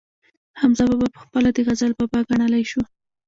[0.61, 2.81] حمزه بابا پخپله د غزل بابا ګڼلی شو